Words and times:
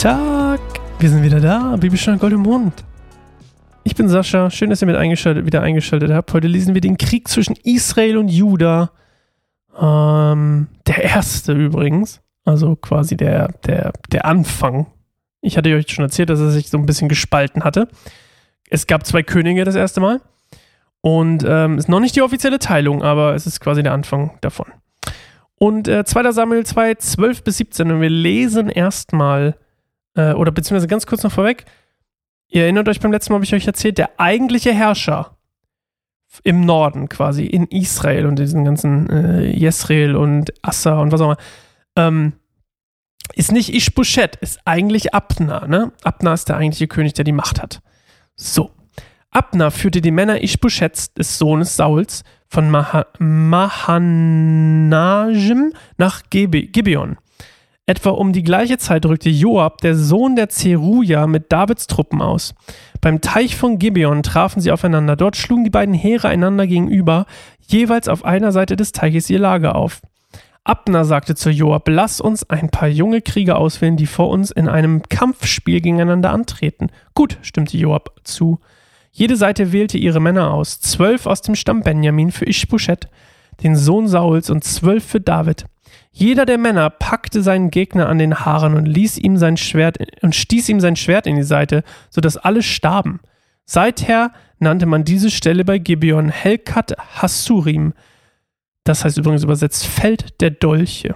Tag! 0.00 0.60
Wir 1.00 1.10
sind 1.10 1.24
wieder 1.24 1.40
da, 1.40 1.74
Bibelstunde 1.74 2.20
Gold 2.20 2.32
im 2.32 2.42
Mund. 2.42 2.84
Ich 3.82 3.96
bin 3.96 4.08
Sascha, 4.08 4.48
schön, 4.48 4.70
dass 4.70 4.80
ihr 4.80 4.86
mit 4.86 4.94
eingeschaltet, 4.94 5.44
wieder 5.44 5.60
eingeschaltet 5.60 6.12
habt. 6.12 6.32
Heute 6.32 6.46
lesen 6.46 6.74
wir 6.74 6.80
den 6.80 6.96
Krieg 6.98 7.26
zwischen 7.26 7.56
Israel 7.64 8.16
und 8.16 8.28
Juda. 8.28 8.92
Ähm, 9.76 10.68
der 10.86 11.02
erste 11.02 11.52
übrigens, 11.52 12.20
also 12.44 12.76
quasi 12.76 13.16
der, 13.16 13.48
der, 13.66 13.92
der 14.12 14.24
Anfang. 14.24 14.86
Ich 15.40 15.58
hatte 15.58 15.74
euch 15.74 15.90
schon 15.90 16.04
erzählt, 16.04 16.30
dass 16.30 16.38
er 16.38 16.52
sich 16.52 16.70
so 16.70 16.78
ein 16.78 16.86
bisschen 16.86 17.08
gespalten 17.08 17.64
hatte. 17.64 17.88
Es 18.70 18.86
gab 18.86 19.04
zwei 19.04 19.24
Könige 19.24 19.64
das 19.64 19.74
erste 19.74 19.98
Mal. 19.98 20.20
Und 21.00 21.44
ähm, 21.44 21.76
ist 21.76 21.88
noch 21.88 21.98
nicht 21.98 22.14
die 22.14 22.22
offizielle 22.22 22.60
Teilung, 22.60 23.02
aber 23.02 23.34
es 23.34 23.48
ist 23.48 23.58
quasi 23.58 23.82
der 23.82 23.94
Anfang 23.94 24.38
davon. 24.42 24.66
Und 25.56 25.88
äh, 25.88 26.04
2. 26.04 26.30
Samuel 26.30 26.64
2, 26.64 26.94
12 26.94 27.42
bis 27.42 27.56
17. 27.56 27.90
Und 27.90 28.00
wir 28.00 28.10
lesen 28.10 28.68
erstmal, 28.68 29.56
äh, 30.14 30.32
oder 30.32 30.52
beziehungsweise 30.52 30.88
ganz 30.88 31.06
kurz 31.06 31.22
noch 31.22 31.32
vorweg. 31.32 31.64
Ihr 32.48 32.62
erinnert 32.62 32.88
euch 32.88 33.00
beim 33.00 33.12
letzten 33.12 33.32
Mal, 33.32 33.36
habe 33.36 33.44
ich 33.44 33.54
euch 33.54 33.66
erzählt, 33.66 33.98
der 33.98 34.18
eigentliche 34.18 34.72
Herrscher 34.72 35.36
im 36.44 36.64
Norden 36.64 37.08
quasi, 37.08 37.44
in 37.44 37.66
Israel 37.66 38.26
und 38.26 38.38
diesen 38.38 38.64
ganzen 38.64 39.08
äh, 39.10 39.50
Jesrael 39.50 40.14
und 40.16 40.52
Assa 40.62 41.00
und 41.00 41.12
was 41.12 41.20
auch 41.20 41.26
immer, 41.26 41.36
ähm, 41.96 42.34
ist 43.34 43.52
nicht 43.52 43.74
Ishbosheth, 43.74 44.36
ist 44.36 44.60
eigentlich 44.64 45.14
Abner. 45.14 45.66
Ne? 45.66 45.92
Abner 46.02 46.32
ist 46.34 46.48
der 46.48 46.56
eigentliche 46.56 46.88
König, 46.88 47.12
der 47.14 47.24
die 47.24 47.32
Macht 47.32 47.60
hat. 47.62 47.82
So. 48.36 48.70
Abner 49.30 49.70
führte 49.70 50.00
die 50.00 50.10
Männer 50.10 50.42
Ishbosheths, 50.42 51.12
des 51.12 51.38
Sohnes 51.38 51.76
Sauls, 51.76 52.24
von 52.48 52.70
Maha 52.70 53.06
Mahanajem 53.18 54.14
nach 55.98 56.22
Gibeon. 56.30 57.18
Etwa 57.88 58.10
um 58.10 58.34
die 58.34 58.42
gleiche 58.42 58.76
Zeit 58.76 59.06
rückte 59.06 59.30
Joab, 59.30 59.80
der 59.80 59.96
Sohn 59.96 60.36
der 60.36 60.50
Zeruja, 60.50 61.26
mit 61.26 61.50
Davids 61.50 61.86
Truppen 61.86 62.20
aus. 62.20 62.54
Beim 63.00 63.22
Teich 63.22 63.56
von 63.56 63.78
Gibeon 63.78 64.22
trafen 64.22 64.60
sie 64.60 64.72
aufeinander. 64.72 65.16
Dort 65.16 65.36
schlugen 65.38 65.64
die 65.64 65.70
beiden 65.70 65.94
Heere 65.94 66.28
einander 66.28 66.66
gegenüber, 66.66 67.24
jeweils 67.66 68.08
auf 68.08 68.26
einer 68.26 68.52
Seite 68.52 68.76
des 68.76 68.92
Teiches 68.92 69.30
ihr 69.30 69.38
Lager 69.38 69.74
auf. 69.74 70.02
Abner 70.64 71.06
sagte 71.06 71.34
zu 71.34 71.48
Joab, 71.48 71.88
lass 71.88 72.20
uns 72.20 72.50
ein 72.50 72.68
paar 72.68 72.88
junge 72.88 73.22
Krieger 73.22 73.56
auswählen, 73.56 73.96
die 73.96 74.04
vor 74.04 74.28
uns 74.28 74.50
in 74.50 74.68
einem 74.68 75.00
Kampfspiel 75.08 75.80
gegeneinander 75.80 76.30
antreten. 76.30 76.88
Gut, 77.14 77.38
stimmte 77.40 77.78
Joab 77.78 78.20
zu. 78.22 78.60
Jede 79.12 79.36
Seite 79.36 79.72
wählte 79.72 79.96
ihre 79.96 80.20
Männer 80.20 80.52
aus, 80.52 80.78
zwölf 80.80 81.24
aus 81.24 81.40
dem 81.40 81.54
Stamm 81.54 81.80
Benjamin 81.80 82.32
für 82.32 82.44
Ishbosheth, 82.44 83.08
den 83.62 83.76
Sohn 83.76 84.08
Sauls, 84.08 84.50
und 84.50 84.62
zwölf 84.62 85.06
für 85.06 85.22
David. 85.22 85.64
Jeder 86.10 86.46
der 86.46 86.58
Männer 86.58 86.90
packte 86.90 87.42
seinen 87.42 87.70
Gegner 87.70 88.08
an 88.08 88.18
den 88.18 88.40
Haaren 88.40 88.74
und 88.74 88.86
ließ 88.86 89.18
ihm 89.18 89.36
sein 89.36 89.56
Schwert 89.56 89.98
und 90.22 90.34
stieß 90.34 90.68
ihm 90.68 90.80
sein 90.80 90.96
Schwert 90.96 91.26
in 91.26 91.36
die 91.36 91.42
Seite, 91.42 91.84
so 92.10 92.20
dass 92.20 92.36
alle 92.36 92.62
starben. 92.62 93.20
Seither 93.64 94.32
nannte 94.58 94.86
man 94.86 95.04
diese 95.04 95.30
Stelle 95.30 95.64
bei 95.64 95.78
Gibeon 95.78 96.30
Helkat 96.30 96.96
Hassurim. 96.98 97.92
Das 98.84 99.04
heißt 99.04 99.18
übrigens 99.18 99.44
übersetzt 99.44 99.86
Feld 99.86 100.40
der 100.40 100.50
Dolche. 100.50 101.14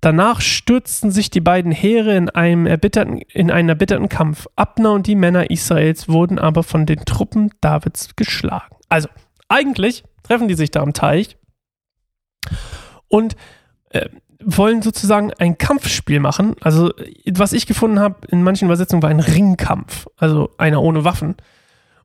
Danach 0.00 0.40
stürzten 0.40 1.12
sich 1.12 1.30
die 1.30 1.40
beiden 1.40 1.70
Heere 1.70 2.16
in, 2.16 2.28
einem 2.28 2.66
erbitterten, 2.66 3.18
in 3.18 3.52
einen 3.52 3.68
erbitterten 3.68 4.08
Kampf. 4.08 4.48
Abner 4.56 4.92
und 4.92 5.06
die 5.06 5.14
Männer 5.14 5.50
Israels 5.50 6.08
wurden 6.08 6.40
aber 6.40 6.64
von 6.64 6.86
den 6.86 7.04
Truppen 7.04 7.52
Davids 7.60 8.16
geschlagen. 8.16 8.74
Also, 8.88 9.08
eigentlich 9.48 10.02
treffen 10.24 10.48
die 10.48 10.54
sich 10.54 10.72
da 10.72 10.82
am 10.82 10.92
Teich 10.92 11.36
und 13.06 13.36
äh, 13.92 14.08
wollen 14.44 14.82
sozusagen 14.82 15.32
ein 15.34 15.56
Kampfspiel 15.56 16.20
machen. 16.20 16.56
Also, 16.60 16.92
was 17.32 17.52
ich 17.52 17.66
gefunden 17.66 18.00
habe 18.00 18.26
in 18.28 18.42
manchen 18.42 18.66
Übersetzungen 18.66 19.02
war 19.02 19.10
ein 19.10 19.20
Ringkampf, 19.20 20.06
also 20.16 20.50
einer 20.58 20.82
ohne 20.82 21.04
Waffen. 21.04 21.36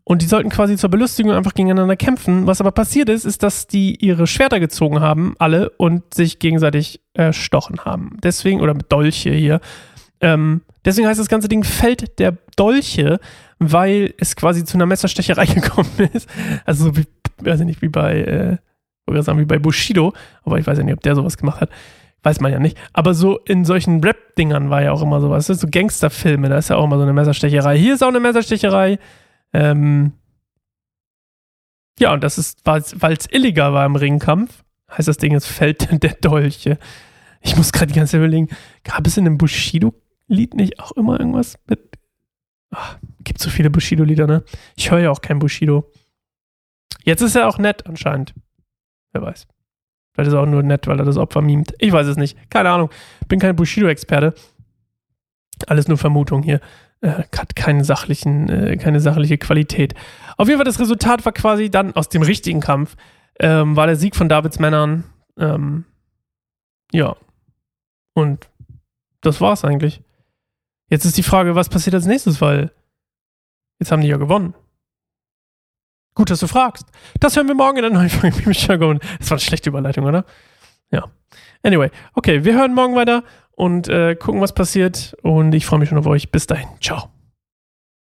Und 0.04 0.22
die 0.22 0.28
sollten 0.28 0.50
quasi 0.50 0.78
zur 0.78 0.90
Belustigung 0.90 1.34
einfach 1.34 1.54
gegeneinander 1.54 1.98
kämpfen. 1.98 2.48
Was 2.48 2.62
aber 2.62 2.72
passiert 2.72 3.10
ist, 3.10 3.26
ist, 3.26 3.44
dass 3.44 3.68
die 3.68 3.96
ihre 3.96 4.26
Schwerter 4.26 4.62
gezogen 4.62 5.02
haben, 5.02 5.36
alle, 5.38 5.72
und 5.72 6.14
sich 6.14 6.40
gegenseitig 6.40 7.02
erstochen 7.14 7.84
haben. 7.84 8.16
Deswegen, 8.24 8.62
oder 8.62 8.74
Dolche 8.74 9.32
hier. 9.32 9.60
Ähm, 10.22 10.62
deswegen 10.86 11.08
heißt 11.10 11.20
das 11.20 11.28
ganze 11.28 11.50
Ding 11.50 11.66
Feld 11.66 12.20
der 12.20 12.38
Dolche, 12.56 13.20
weil 13.60 14.14
es 14.18 14.38
quasi 14.38 14.64
zu 14.64 14.78
einer 14.78 14.86
Messerstecherei 14.86 15.46
gekommen 15.54 16.10
ist. 16.14 16.30
Also 16.66 16.86
so 16.86 16.98
wie, 16.98 17.04
weiß 17.40 17.60
ich 17.60 17.66
nicht, 17.66 17.82
wie 17.82 17.90
bei, 17.90 18.22
äh, 18.22 18.58
oder 19.08 19.24
sagen, 19.24 19.40
wie 19.40 19.46
bei 19.46 19.60
Bushido, 19.60 20.14
aber 20.44 20.60
ich 20.60 20.68
weiß 20.68 20.78
ja 20.78 20.84
nicht, 20.84 20.94
ob 20.94 21.02
der 21.02 21.16
sowas 21.16 21.38
gemacht 21.38 21.62
hat. 21.62 21.70
Weiß 22.24 22.40
man 22.42 22.52
ja 22.52 22.60
nicht. 22.60 22.78
Aber 22.94 23.14
so 23.14 23.38
in 23.40 23.64
solchen 23.64 24.04
Rap-Dingern 24.04 24.70
war 24.70 24.82
ja 24.82 24.92
auch 24.92 25.02
immer 25.02 25.22
sowas. 25.22 25.48
Das 25.48 25.58
ist 25.58 25.62
so 25.62 25.68
Gangsterfilme, 25.70 26.50
da 26.50 26.58
ist 26.58 26.70
ja 26.70 26.76
auch 26.76 26.84
immer 26.84 26.98
so 26.98 27.04
eine 27.04 27.14
Messerstecherei. 27.14 27.78
Hier 27.78 27.94
ist 27.94 28.04
auch 28.04 28.10
eine 28.10 28.20
Messerstecherei. 28.20 29.00
Ähm, 29.54 30.14
ja, 32.00 32.14
und 32.14 32.24
das 32.24 32.38
ist, 32.38 32.62
weil 32.66 32.82
es 32.82 33.28
illegal 33.32 33.74
war 33.74 33.86
im 33.86 33.96
Ringkampf, 33.96 34.64
heißt 34.92 35.08
das 35.08 35.18
Ding 35.18 35.32
jetzt 35.32 35.48
Feld 35.48 35.88
der 36.04 36.14
Dolche. 36.16 36.78
Ich 37.42 37.56
muss 37.56 37.72
gerade 37.72 37.88
die 37.88 37.98
ganze 37.98 38.12
Zeit 38.12 38.20
überlegen, 38.20 38.50
gab 38.84 39.08
es 39.08 39.18
in 39.18 39.26
einem 39.26 39.38
Bushido-Lied 39.38 40.54
nicht 40.56 40.80
auch 40.80 40.92
immer 40.94 41.20
irgendwas 41.20 41.58
mit. 41.68 41.98
Ach, 42.72 42.98
gibt 43.24 43.40
so 43.40 43.50
viele 43.50 43.70
Bushido-Lieder, 43.70 44.28
ne? 44.28 44.44
Ich 44.76 44.92
höre 44.92 45.00
ja 45.00 45.12
auch 45.12 45.22
kein 45.22 45.40
Bushido. 45.40 45.90
Jetzt 47.04 47.22
ist 47.22 47.36
er 47.36 47.48
auch 47.48 47.58
nett 47.58 47.88
anscheinend. 47.88 48.34
Wer 49.18 49.28
weiß. 49.28 49.48
Vielleicht 50.14 50.28
ist 50.28 50.34
er 50.34 50.42
auch 50.42 50.48
nur 50.48 50.64
nett, 50.64 50.88
weil 50.88 51.00
er 51.00 51.06
das 51.06 51.18
Opfer 51.18 51.42
mimt. 51.42 51.74
Ich 51.80 51.92
weiß 51.92 52.08
es 52.08 52.18
nicht. 52.18 52.38
Keine 52.50 52.70
Ahnung. 52.70 52.90
Bin 53.28 53.40
kein 53.40 53.56
Bushido-Experte. 53.56 54.34
Alles 55.68 55.88
nur 55.88 55.98
Vermutung 55.98 56.44
hier 56.44 56.62
äh, 57.02 57.24
hat 57.36 57.56
keinen 57.56 57.84
sachlichen, 57.84 58.50
äh, 58.50 58.78
keine 58.78 59.00
sachliche 59.00 59.38
Qualität. 59.38 59.96
Auf 60.38 60.48
jeden 60.48 60.60
Fall, 60.60 60.66
das 60.66 60.80
Resultat 60.80 61.26
war 61.26 61.32
quasi 61.32 61.70
dann 61.72 61.96
aus 61.96 62.10
dem 62.10 62.22
richtigen 62.22 62.60
Kampf, 62.60 62.96
ähm, 63.40 63.76
war 63.76 63.88
der 63.88 63.96
Sieg 63.96 64.16
von 64.16 64.30
Davids 64.30 64.60
Männern. 64.60 65.04
Ähm, 65.38 65.86
ja. 66.92 67.16
Und 68.14 68.50
das 69.22 69.42
war's 69.42 69.64
eigentlich. 69.64 70.02
Jetzt 70.90 71.06
ist 71.06 71.18
die 71.18 71.24
Frage, 71.24 71.56
was 71.56 71.70
passiert 71.70 71.96
als 71.96 72.06
nächstes, 72.06 72.40
weil 72.40 72.72
jetzt 73.80 73.92
haben 73.92 74.02
die 74.02 74.08
ja 74.08 74.18
gewonnen. 74.18 74.54
Gut, 76.18 76.32
dass 76.32 76.40
du 76.40 76.48
fragst. 76.48 76.88
Das 77.20 77.36
hören 77.36 77.48
wir 77.48 77.54
morgen 77.54 77.78
in 77.78 77.84
der 77.84 77.92
neuen 77.92 78.10
Folge 78.10 78.36
Bibeljargon. 78.38 79.00
Das 79.20 79.30
war 79.30 79.36
eine 79.36 79.40
schlechte 79.40 79.70
Überleitung, 79.70 80.04
oder? 80.04 80.26
Ja. 80.90 81.04
Anyway, 81.62 81.92
okay, 82.16 82.44
wir 82.44 82.56
hören 82.56 82.74
morgen 82.74 82.96
weiter 82.96 83.24
und 83.52 83.88
äh, 83.88 84.16
gucken, 84.16 84.42
was 84.42 84.52
passiert. 84.52 85.16
Und 85.22 85.54
ich 85.54 85.68
freue 85.68 85.78
mich 85.78 85.90
schon 85.90 85.98
auf 86.00 86.08
euch. 86.08 86.32
Bis 86.32 86.48
dahin. 86.48 86.70
Ciao. 86.82 87.17